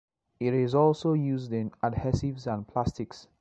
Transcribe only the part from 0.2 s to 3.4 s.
It is also used in adhesives and plastics.